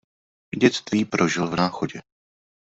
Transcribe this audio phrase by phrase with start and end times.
[0.57, 2.01] Dětství prožil v Náchodě.